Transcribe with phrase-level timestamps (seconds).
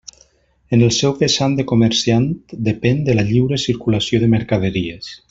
[0.77, 2.25] En el seu vessant de comerciant
[2.71, 5.17] depén de la lliure circulació de mercaderies.